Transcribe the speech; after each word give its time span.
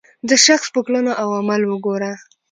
د 0.29 0.31
شخص 0.45 0.67
په 0.75 0.79
کړنو 0.85 1.11
او 1.21 1.27
عمل 1.39 1.61
وګوره. 1.67 2.11